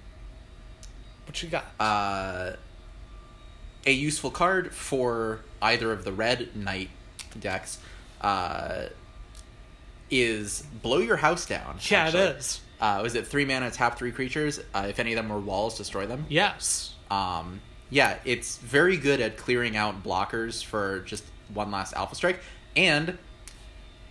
[1.28, 1.66] What you got?
[1.80, 2.54] uh,
[3.86, 6.90] a useful card for either of the red knight
[7.40, 7.78] decks
[8.22, 8.86] uh,
[10.10, 11.78] is blow your house down.
[11.90, 12.24] Yeah, actually.
[12.24, 12.62] it is.
[12.80, 14.60] Uh, was it three mana, tap three creatures?
[14.74, 16.26] Uh, if any of them were walls, destroy them.
[16.30, 16.94] Yes.
[17.12, 22.40] Um, yeah, it's very good at clearing out blockers for just one last Alpha Strike,
[22.76, 23.18] and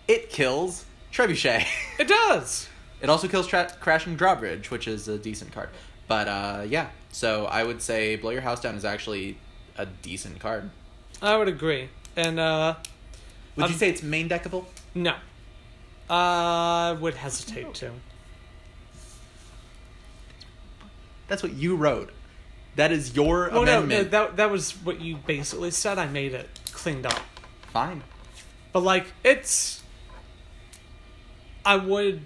[0.08, 1.64] it kills Trebuchet.
[1.98, 2.68] It does.
[3.00, 5.68] it also kills tra- Crashing Drawbridge, which is a decent card.
[6.08, 9.38] But uh, yeah, so I would say Blow Your House Down is actually
[9.78, 10.70] a decent card.
[11.22, 11.88] I would agree.
[12.16, 12.74] And uh
[13.56, 14.64] Would you Um, say it's main deckable?
[14.94, 15.14] no.
[16.10, 17.92] I would hesitate to.
[21.28, 22.10] That's what you wrote.
[22.76, 24.10] That is your Well, no, no, amendment.
[24.10, 25.96] that that was what you basically said.
[25.98, 27.20] I made it cleaned up.
[27.72, 28.02] Fine.
[28.72, 29.82] But like it's
[31.64, 32.20] I would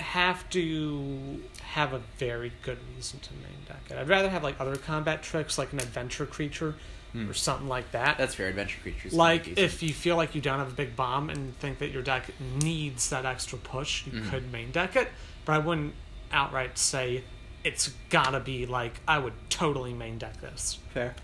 [0.00, 3.96] have to have a very good reason to main deck it.
[3.96, 6.74] I'd rather have like other combat tricks like an adventure creature
[7.12, 7.30] Hmm.
[7.30, 8.18] or something like that.
[8.18, 8.48] That's fair.
[8.48, 9.12] Adventure creatures.
[9.12, 12.02] like if you feel like you don't have a big bomb and think that your
[12.02, 12.24] deck
[12.60, 14.30] needs that extra push, you Mhm.
[14.30, 15.08] could main deck it.
[15.44, 15.94] But I wouldn't
[16.32, 17.22] outright say
[17.62, 20.78] it's gotta be like I would totally main deck this.
[20.92, 21.14] fair.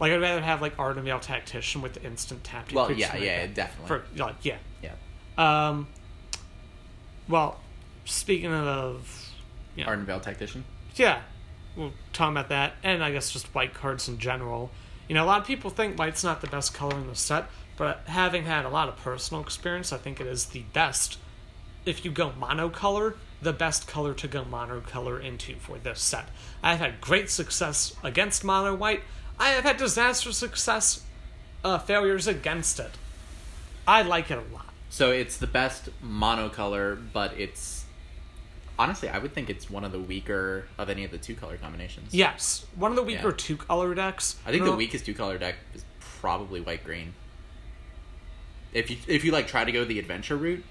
[0.00, 2.72] Like I'd rather have like Ardenvale Tactician with the instant tap.
[2.72, 3.86] Well, yeah, yeah, definitely.
[3.86, 4.56] For like yeah.
[4.82, 4.92] yeah.
[5.36, 5.88] Um.
[7.28, 7.60] Well,
[8.04, 9.30] speaking of,
[9.76, 10.64] you know, Ardenvale Tactician.
[10.96, 11.20] yeah,
[11.76, 14.70] we'll talk about that, and I guess just white cards in general.
[15.08, 17.46] You know, a lot of people think white's not the best color in the set,
[17.76, 21.18] but having had a lot of personal experience, I think it is the best.
[21.84, 26.28] If you go monocolor, the best color to go monocolor into for this set.
[26.62, 29.02] I've had great success against mono white.
[29.38, 31.04] I have had disastrous success,
[31.62, 32.90] uh, failures against it.
[33.86, 34.67] I like it a lot.
[34.90, 37.84] So it's the best monocolor, but it's
[38.78, 41.56] honestly, I would think it's one of the weaker of any of the two color
[41.56, 42.14] combinations.
[42.14, 43.34] Yes, one of the weaker Yeah.
[43.36, 44.36] two color decks.
[44.46, 47.14] I think No, the uh, weakest two color deck is probably white green.
[48.72, 50.64] If you if you like try to go the adventure route,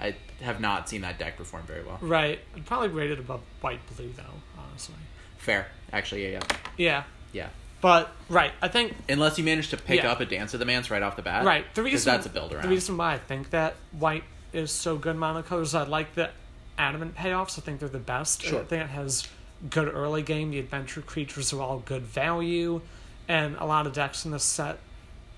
[0.00, 1.98] I have not seen that deck perform very well.
[2.00, 4.22] Right, I'd probably rate it above white blue though.
[4.58, 4.96] Honestly,
[5.38, 6.40] Fair, actually, yeah, yeah,
[6.76, 7.02] yeah,
[7.32, 7.48] yeah.
[7.86, 10.10] But right, I think Unless you manage to pick Yeah.
[10.10, 12.26] up a Dance of the Manse right off the bat, right the 'cause reason that's
[12.26, 12.62] a build around.
[12.64, 16.30] The reason why I think that white is so good monocolor is I like the
[16.76, 17.56] adamant payoffs.
[17.56, 18.42] I think they're the best.
[18.42, 18.62] Sure.
[18.62, 19.28] I think it has
[19.70, 20.50] good early game.
[20.50, 22.80] The adventure creatures are all good value,
[23.28, 24.80] and a lot of decks in this set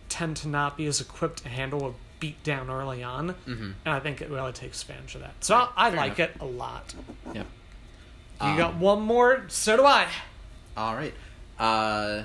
[0.09, 3.75] tend to not be as equipped to handle a beat down early on, Mhm.
[3.85, 5.35] and I think it really takes advantage of that.
[5.45, 6.35] So I, I Fair like enough.
[6.37, 6.95] it a lot.
[7.35, 7.43] yeah.
[8.41, 10.07] You Um, got one more, so do I.
[10.79, 11.13] All right.
[11.59, 12.23] Uh,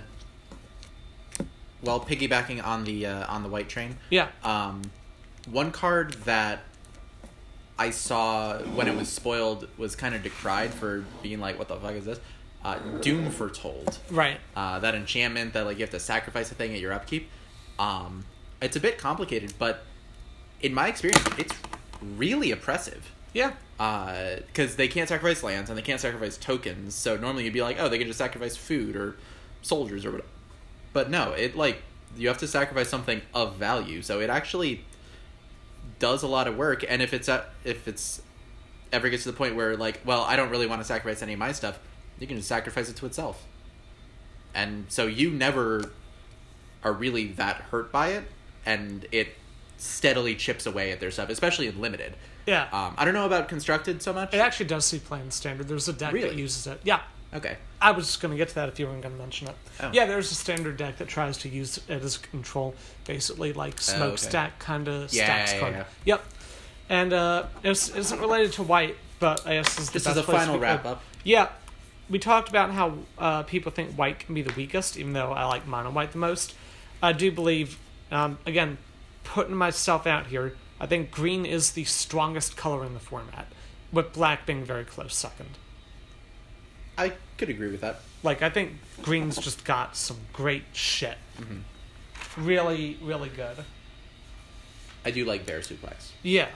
[1.83, 4.29] well, piggybacking on the uh, on the white train, Yeah.
[4.43, 4.81] um,
[5.49, 6.63] one card that
[7.77, 11.75] I saw when it was spoiled was kind of decried for being like, "What the
[11.77, 12.19] fuck is this?"
[12.63, 13.99] Uh, Doom Foretold.
[14.09, 14.39] Right.
[14.55, 17.29] Uh, that enchantment that like you have to sacrifice a thing at your upkeep.
[17.77, 18.23] Um,
[18.61, 19.83] it's a bit complicated, but
[20.61, 21.53] in my experience, it's
[22.01, 23.51] really oppressive Yeah.
[24.47, 26.95] because they can't sacrifice lands and they can't sacrifice tokens.
[26.95, 29.17] So normally you'd be like, oh, they can just sacrifice food or
[29.61, 30.29] soldiers or whatever.
[30.93, 31.81] But no, it like
[32.15, 34.01] you have to sacrifice something of value.
[34.01, 34.85] So it actually
[35.99, 36.85] does a lot of work.
[36.87, 38.21] And if it's at, if it's
[38.91, 41.33] ever gets to the point where like, well, I don't really want to sacrifice any
[41.33, 41.79] of my stuff,
[42.19, 43.43] you can just sacrifice it to itself.
[44.53, 45.91] And so you never
[46.83, 48.25] are really that hurt by it,
[48.65, 49.29] and it
[49.77, 52.13] steadily chips away at their stuff, especially in limited.
[52.45, 52.67] Yeah.
[52.71, 54.33] Um, I don't know about constructed so much.
[54.33, 55.67] it actually does see play in standard.
[55.67, 56.79] There's a deck that uses it.
[56.83, 57.01] Yeah.
[57.35, 57.57] Okay.
[57.81, 59.55] I was just going to get to that if you weren't going to mention it.
[59.81, 59.89] Oh.
[59.93, 64.59] Yeah, there's a standard deck that tries to use it as control, basically like smokestack
[64.59, 65.73] kind of Oh, Yeah, stacks yeah, card.
[65.73, 65.83] yeah.
[66.05, 66.23] Yep.
[66.89, 70.17] And uh, it isn't related to white, but I guess this is the Just best
[70.17, 71.01] as a place final wrap up.
[71.23, 71.49] Yeah,
[72.09, 75.45] we talked about how uh, people think white can be the weakest, even though I
[75.45, 76.53] like mono white the most.
[77.01, 77.77] I do believe,
[78.11, 78.77] um, again,
[79.23, 83.47] putting myself out here, I think green is the strongest color in the format,
[83.91, 85.49] with black being very close second.
[86.97, 88.01] I could agree with that.
[88.23, 91.17] Like, I think green's just got some great shit.
[91.39, 92.45] Mm-hmm.
[92.45, 93.57] Really, really good.
[95.05, 96.11] I do like bear suplex.
[96.21, 96.47] Yeah.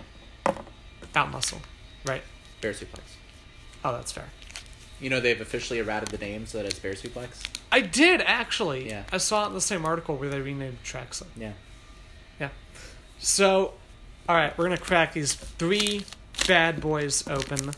[1.16, 1.60] Out muscle,
[2.06, 2.22] right?
[2.62, 3.02] Bear suplex.
[3.84, 4.30] Oh, that's fair.
[5.00, 7.44] You know they've officially errated the name so that it's bear suplex.
[7.72, 8.90] I did actually.
[8.90, 9.04] Yeah.
[9.12, 11.26] I saw it in the same article where they renamed Traxa.
[11.36, 11.54] Yeah.
[12.40, 12.50] Yeah.
[13.20, 13.74] So,
[14.28, 16.06] all right, we're gonna crack these three
[16.48, 17.74] bad boys open.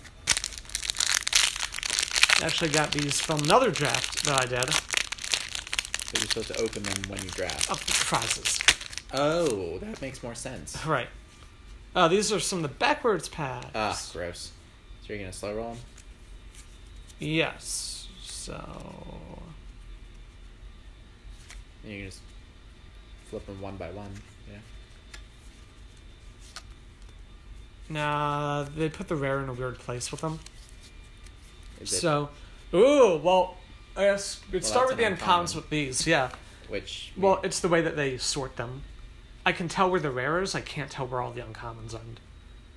[2.41, 4.73] Actually, got these from another draft that I did.
[4.73, 7.69] So you're supposed to open them when you draft.
[7.69, 8.59] Of the prizes.
[9.13, 10.85] Oh, that makes more sense.
[10.85, 11.09] Right.
[11.95, 13.67] Uh, these are some of the backwards packs.
[13.75, 14.51] Ah, gross.
[15.01, 15.81] So you're gonna slow roll them?
[17.19, 18.07] Yes.
[18.23, 18.55] So.
[21.83, 22.21] You can just
[23.29, 24.11] flip them one by one.
[24.49, 24.59] Yeah.
[27.89, 30.39] Nah, they put the rare in a weird place with them.
[31.79, 32.29] Is it- So,
[32.73, 33.57] ooh, well,
[33.95, 35.55] I guess we'd start with the an uncommons uncommon.
[35.55, 36.07] with these.
[36.07, 36.31] Yeah.
[36.67, 38.83] which Well, it's the way that they sort them.
[39.45, 40.53] I can tell where the rare is.
[40.53, 42.19] I can't tell where all the uncommons end.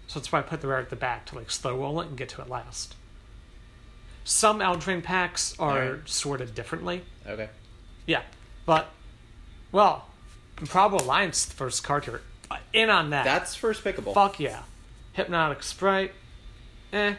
[0.07, 2.07] So that's why I put the rare at the back to like slow roll it
[2.09, 2.95] and get to it last.
[4.25, 6.09] Some Eldraine packs are Alright.
[6.09, 7.03] sorted differently.
[7.27, 7.49] okay.
[8.07, 8.23] Yeah,
[8.67, 8.91] but
[9.73, 10.09] well,
[10.59, 13.25] Improbable Alliance, the first card here, uh, in on that.
[13.25, 14.15] That's first pickable.
[14.15, 14.62] Fuck yeah.
[15.12, 16.12] Hypnotic Sprite.
[16.93, 17.15] Eh.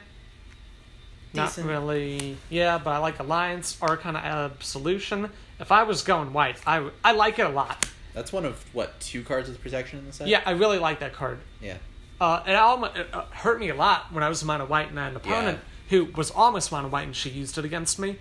[1.34, 1.68] Decent.
[1.68, 2.38] Not really.
[2.50, 5.30] Yeah, but I like Alliance, or kind Archon of Absolution.
[5.60, 7.90] If I was going white, I, I like it a lot.
[8.14, 10.28] That's one of what two cards with protection in the set.
[10.28, 11.40] Yeah, I really like that card.
[11.62, 11.78] Yeah.
[12.22, 15.00] Uh, it almost it, uh, hurt me a lot when I was mono white and
[15.00, 18.18] I had an opponent who was almost mono white and she used it against me.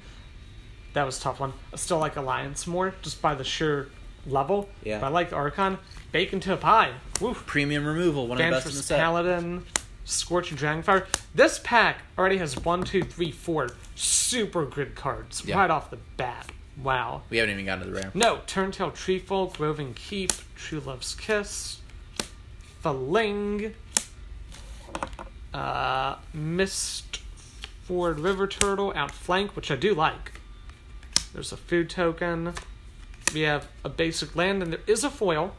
[0.95, 1.53] That was a tough one.
[1.73, 3.89] I still like Alliance more, just by the sheer
[4.27, 4.69] level.
[4.83, 4.99] Yeah.
[4.99, 5.79] But I like the Archon.
[6.11, 6.93] Bake into a Pie.
[7.21, 7.47] Woof.
[7.47, 8.99] Premium removal, one of the best in the set.
[8.99, 9.65] Paladin,
[10.05, 11.07] Scorching Dragonfire.
[11.35, 15.57] This pack already has one, two, three, four super good cards Yeah.
[15.59, 16.51] right off the bat.
[16.83, 17.23] Wow.
[17.31, 18.11] We haven't even gotten to the rare.
[18.15, 21.79] No, Turntail Treefolk, Roving Keep, True Love's Kiss,
[22.83, 23.75] Faling,
[25.55, 27.21] uh, Mist
[27.85, 30.33] Ford River Turtle, Outflank, which I do like.
[31.35, 32.55] There's a food token.
[33.35, 35.55] We have a basic land, and there is a foil.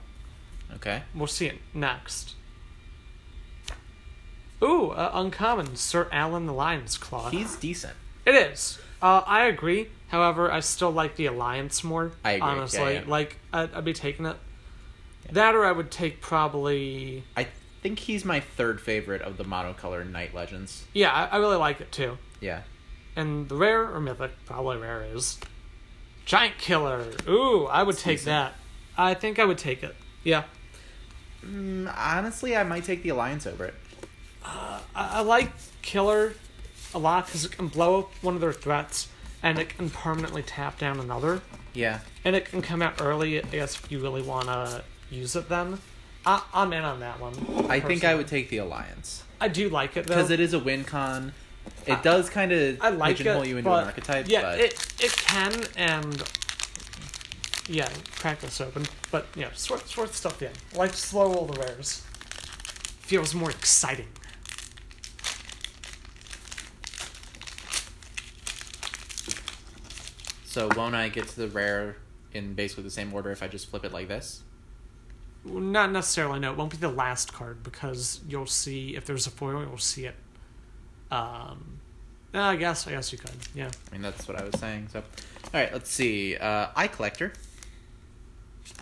[0.75, 1.03] Okay.
[1.13, 2.35] We'll see it next.
[4.63, 7.29] Ooh, uh, uncommon, Syr Alin the Lion's Claw.
[7.29, 7.93] He's decent.
[8.25, 8.79] It is.
[9.01, 9.89] Uh, I agree.
[10.07, 12.13] However, I still like the alliance more.
[12.23, 13.03] I agree, Honestly, yeah.
[13.05, 14.37] like I'd, I'd be taking it.
[15.31, 17.23] That or I would take probably.
[17.35, 17.47] I
[17.81, 20.85] think he's my third favorite of the monocolor Knight Legends.
[20.93, 22.17] Yeah, I, I really like it too.
[22.39, 22.61] Yeah.
[23.15, 25.39] And the rare or mythic, probably rare is
[26.25, 27.05] giant killer.
[27.27, 28.25] Ooh, I would take decent.
[28.27, 28.53] that.
[28.97, 29.95] I think I would take it.
[30.23, 30.43] Yeah,
[31.45, 33.73] Mm, honestly, I might take the Alliance over it.
[34.43, 35.51] Uh, I, I like
[35.81, 36.33] killer
[36.93, 39.07] a lot because it can blow up one of their threats,
[39.41, 41.41] and it can permanently tap down another.
[41.73, 42.01] Yeah.
[42.23, 45.49] And it can come out early, I guess, if you really want to use it
[45.49, 45.79] then.
[46.25, 47.33] I, I'm in on that one.
[47.69, 49.23] I think I would take the Alliance.
[49.41, 50.15] I do like it, though.
[50.15, 51.33] Because it is a win con.
[51.85, 54.29] It does kind of I like pigeonhole it, you into but an archetype.
[54.29, 56.23] Yeah, but it, it can, and...
[57.67, 58.85] Yeah, crack this open.
[59.11, 60.51] But, yeah, sort, sort stuff in.
[60.73, 62.03] I like slow all the rares.
[62.99, 64.07] Feels more exciting.
[70.53, 71.97] So won't I get to the rare
[72.31, 74.43] in basically the same order if I just flip it like this?
[75.43, 76.51] Not necessarily, no.
[76.51, 80.05] It won't be the last card, because you'll see, if there's a foil, you'll see
[80.05, 80.13] it.
[81.09, 81.79] Um...
[82.35, 83.71] uh, I guess, I guess you could, yeah.
[83.89, 84.89] I mean, that's what I was saying.
[84.93, 85.05] So, all
[85.55, 86.37] right, let's see.
[86.37, 87.33] Uh, Eye Collector,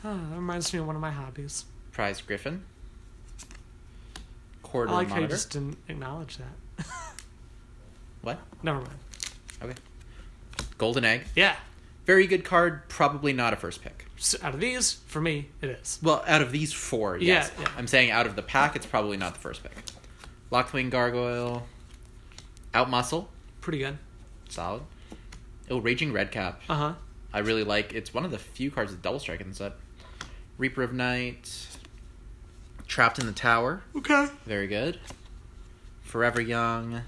[0.04, 1.64] Oh, that reminds me of one of my hobbies.
[1.94, 2.66] Prized Griffin,
[3.40, 3.48] I
[4.62, 6.86] Quarter like how you just didn't acknowledge that.
[8.24, 8.40] What?
[8.62, 9.00] Never mind.
[9.64, 9.74] Okay.
[10.82, 11.56] Golden Egg, Yeah.
[12.08, 12.89] very good card.
[12.89, 14.08] Probably not a first pick.
[14.17, 16.00] So out of these, for me, it is.
[16.02, 17.52] Well, out of these four, yes.
[17.56, 17.72] Yeah, yeah.
[17.78, 19.72] I'm saying out of the pack, it's probably not the first pick.
[20.52, 21.67] Locthwain Gargoyle,
[22.74, 23.28] Outmuscle,
[23.62, 24.00] Pretty good.
[24.50, 24.82] solid.
[25.70, 26.63] Oh, Raging Redcap.
[26.67, 26.94] Uh huh.
[27.32, 27.94] I really like.
[27.94, 29.74] It's one of the few cards with double strike in the set.
[30.58, 31.67] Reaper of Night,
[32.88, 34.28] Trapped in the Tower, Okay.
[34.48, 35.00] very good.
[36.02, 37.04] Forever Young.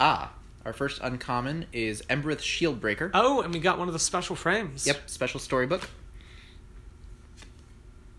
[0.00, 0.32] Ah,
[0.64, 3.10] our first uncommon is Embereth Shieldbreaker.
[3.14, 4.86] Oh, and we got one of the special frames.
[4.86, 5.88] Yep, special storybook.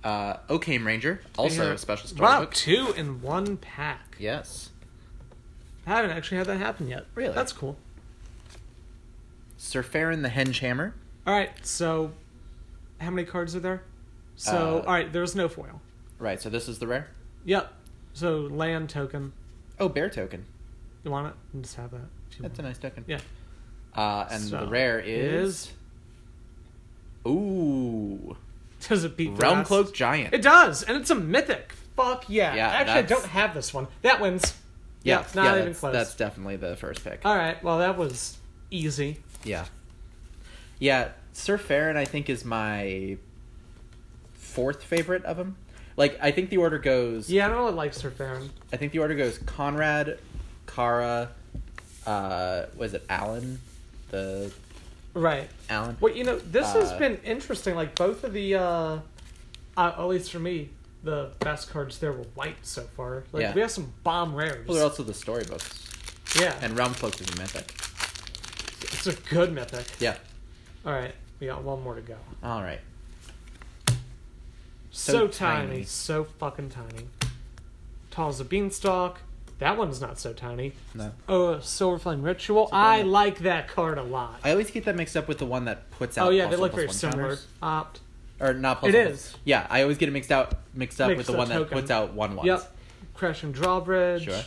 [0.03, 1.71] Uh, Oakhame Ranger, also Yeah.
[1.73, 2.53] a special Wow, storybook.
[2.53, 4.17] two in one pack.
[4.19, 4.69] Yes.
[5.87, 7.05] I haven't actually had that happen yet.
[7.15, 7.33] Really?
[7.33, 7.77] That's cool.
[9.57, 10.91] Syr Faren the Hengehammer.
[11.25, 12.11] All right, so
[12.99, 13.83] how many cards are there?
[14.35, 15.81] So, Uh, all right, there's no foil.
[16.19, 17.09] Right, so this is the rare.
[17.45, 17.71] Yep.
[18.13, 19.31] So land token.
[19.79, 20.45] Oh, bear token.
[21.03, 21.61] You want it?
[21.61, 22.07] Just have that.
[22.33, 23.05] If you That's a nice token.
[23.07, 23.19] Yeah.
[23.95, 25.71] Uh, and So, the rare is.
[27.27, 28.35] Ooh.
[28.87, 29.67] Does it beat Realm rest?
[29.67, 30.33] Cloak Giant.
[30.33, 31.73] It does, and it's a mythic.
[31.95, 32.55] Fuck yeah.
[32.55, 33.87] Yeah, Actually, I don't have this one.
[34.01, 34.55] That wins.
[35.03, 35.93] yeah, Yeah, not yeah, even that's, close.
[35.93, 37.21] That's definitely the first pick.
[37.23, 37.63] All right.
[37.63, 38.37] Well, that was
[38.71, 39.19] easy.
[39.43, 39.65] Yeah.
[40.79, 43.17] Yeah, Syr Faren, I think, is my
[44.33, 45.55] fourth favorite of them.
[45.95, 47.29] Like, I think the order goes.
[47.29, 48.49] Yeah, I don't really like Syr Faren.
[48.73, 50.17] I think the order goes Konrad,
[50.67, 51.29] Carah,
[52.05, 53.57] uh, was it Alin?
[54.09, 54.51] The
[55.13, 55.49] Right.
[55.69, 55.95] Alin?
[55.99, 57.75] Well, you know, this has Uh, been interesting.
[57.75, 58.99] Like both of the, uh, uh,
[59.77, 60.69] at least for me,
[61.03, 63.23] the best cards there were white so far.
[63.31, 63.53] Like Yeah.
[63.53, 64.67] we have some bomb rares.
[64.67, 65.69] Well, they're also the storybooks.
[66.39, 67.73] yeah, And Realm Cloak is a mythic.
[68.93, 69.85] it's a good mythic.
[69.99, 70.17] Yeah.
[70.85, 72.15] All right, we got one more to go.
[72.41, 72.79] All right.
[74.91, 75.67] So, So tiny.
[75.67, 75.83] tiny.
[75.83, 77.07] so fucking tiny.
[78.11, 79.19] Tall as a beanstalk.
[79.59, 80.73] That one's not so tiny.
[80.93, 81.11] No.
[81.29, 82.69] Oh, Silverflame Ritual.
[82.73, 83.05] I nice.
[83.07, 84.39] like that card a lot.
[84.43, 86.27] I always get that mixed up with the one that puts out.
[86.27, 87.37] oh yeah, they one look very one similar.
[87.61, 87.99] Opt.
[88.39, 89.07] Or not plus It one.
[89.07, 89.35] is.
[89.45, 92.13] Yeah, I always get it mixed out mixed up with the one that puts out
[92.13, 92.47] one ones.
[92.47, 92.75] Yep.
[93.13, 94.25] Crashing Drawbridge.
[94.25, 94.41] Sure.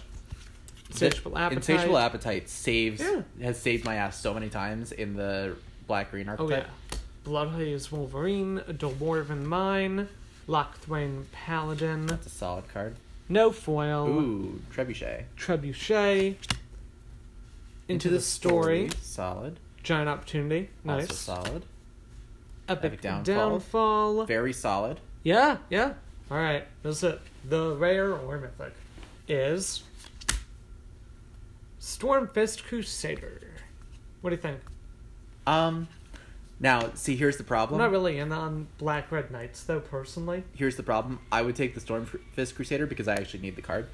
[0.90, 1.57] Insatiable Appetite.
[1.57, 3.22] Insatiable Appetite saves Yeah.
[3.42, 6.66] has saved my ass so many times in the black green archetype.
[6.66, 6.98] Oh yeah.
[7.24, 10.09] Bloodhaze Wolverine, Dwarven Mine,
[10.48, 12.94] Locthwain Paladin, That's a solid card.
[13.28, 15.24] No Foil, Ooh, Trebuchet.
[15.36, 16.36] Trebuchet,
[17.88, 18.90] Into, the, story.
[19.00, 19.58] Solid.
[19.82, 21.16] Giant Opportunity, Also nice.
[21.18, 21.64] solid.
[22.68, 23.24] Epic, Epic Downfall.
[23.50, 24.24] Downfall.
[24.26, 25.00] Very solid.
[25.22, 25.94] Yeah, yeah.
[26.30, 27.20] All right, that's it.
[27.48, 28.74] The rare or mythic
[29.28, 29.82] is
[31.80, 33.40] Stormfist Crusader.
[34.20, 34.58] What do you think?
[35.46, 35.86] Um
[36.61, 37.80] now see here's the problem.
[37.80, 40.44] I'm not really in on Black Red Knights though, personally.
[40.54, 41.20] Here's the problem.
[41.30, 43.88] I would take the Stormfist Crusader because I actually need the card.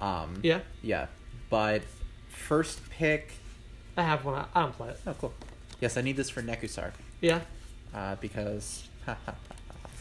[0.00, 1.06] Um Yeah, Yeah.
[1.50, 1.82] But
[2.28, 3.32] first pick
[3.96, 4.44] I have one.
[4.54, 5.00] I don't play it.
[5.06, 5.32] Oh cool.
[5.80, 6.92] Yes, I need this for Nekusar.
[7.20, 7.40] Yeah.
[7.94, 8.88] Uh because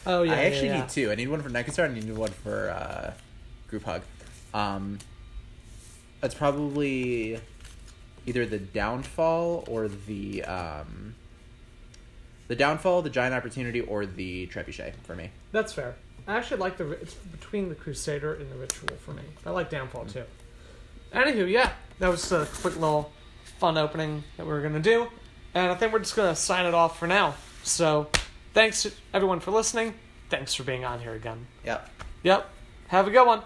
[0.06, 0.34] Oh yeah.
[0.34, 0.82] I actually yeah, yeah.
[0.82, 1.12] need two.
[1.12, 3.14] I need one for Nekusar and I need one for uh,
[3.70, 4.02] Group Hug.
[4.54, 4.98] Um,
[6.24, 7.40] it's probably
[8.26, 11.16] either the Downfall or the um,
[12.52, 15.30] the Downfall, the Giant Opportunity, or the Trebuchet for me.
[15.54, 15.96] That's fair.
[16.28, 16.92] I actually like the.
[16.92, 19.24] It's between the Crusader and the Ritual for me.
[19.46, 20.10] I like Downfall hmm.
[20.10, 20.24] too.
[21.14, 23.14] Anywho, yeah, that was a quick little
[23.58, 25.08] fun opening that we were gonna do,
[25.54, 27.36] and I think we're just gonna sign it off for now.
[27.64, 28.10] So,
[28.54, 29.94] thanks everyone for listening.
[30.30, 31.48] Thanks for being on here again.
[31.64, 31.90] Yep.
[32.24, 32.50] Yep.
[32.90, 33.44] Have a good one.